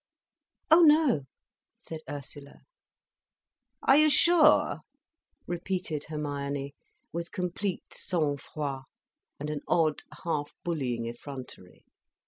"Oh 0.71 0.79
no," 0.81 1.25
said 1.77 1.99
Ursula. 2.09 2.61
"Are 3.83 3.97
you 3.97 4.09
sure?" 4.09 4.79
repeated 5.45 6.05
Hermione, 6.05 6.73
with 7.13 7.31
complete 7.31 7.93
sang 7.93 8.37
froid, 8.37 8.85
and 9.39 9.51
an 9.51 9.61
odd, 9.67 10.01
half 10.23 10.55
bullying 10.63 11.05
effrontery. 11.05 11.85